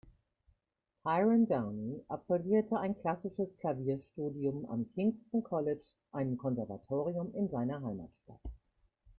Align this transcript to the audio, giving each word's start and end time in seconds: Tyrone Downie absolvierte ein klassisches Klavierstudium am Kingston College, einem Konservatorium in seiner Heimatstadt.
Tyrone 1.03 1.45
Downie 1.45 2.03
absolvierte 2.07 2.79
ein 2.79 2.97
klassisches 2.97 3.55
Klavierstudium 3.59 4.65
am 4.65 4.89
Kingston 4.95 5.43
College, 5.43 5.85
einem 6.11 6.39
Konservatorium 6.39 7.35
in 7.35 7.51
seiner 7.51 7.83
Heimatstadt. 7.83 8.41